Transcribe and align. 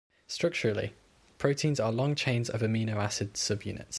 Structurally, 0.25 0.95
proteins 1.37 1.79
are 1.79 1.91
long 1.91 2.15
chains 2.15 2.49
of 2.49 2.61
amino 2.61 2.95
acid 2.95 3.33
subunits. 3.35 3.85